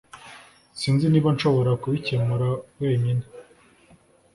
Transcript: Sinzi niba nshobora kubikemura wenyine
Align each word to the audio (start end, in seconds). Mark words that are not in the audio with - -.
Sinzi 0.79 1.05
niba 1.09 1.29
nshobora 1.35 1.71
kubikemura 1.81 2.49
wenyine 2.81 3.23